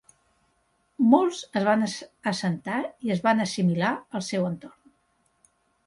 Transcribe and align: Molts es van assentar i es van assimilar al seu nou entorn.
Molts 1.11 1.41
es 1.61 1.67
van 1.67 1.85
assentar 2.33 2.81
i 3.09 3.15
es 3.17 3.23
van 3.29 3.47
assimilar 3.47 3.93
al 4.01 4.29
seu 4.33 4.43
nou 4.49 4.53
entorn. 4.53 4.85